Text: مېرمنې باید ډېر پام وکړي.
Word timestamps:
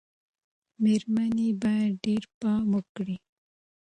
مېرمنې 0.83 1.49
باید 1.61 1.91
ډېر 2.05 2.23
پام 2.39 2.65
وکړي. 2.75 3.15